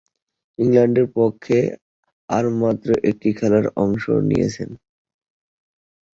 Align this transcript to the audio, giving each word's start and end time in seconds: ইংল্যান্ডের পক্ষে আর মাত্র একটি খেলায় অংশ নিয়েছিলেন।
ইংল্যান্ডের 0.59 1.07
পক্ষে 1.17 1.59
আর 2.29 2.45
মাত্র 2.61 2.87
একটি 3.09 3.29
খেলায় 3.37 3.67
অংশ 3.75 4.03
নিয়েছিলেন। 4.29 4.71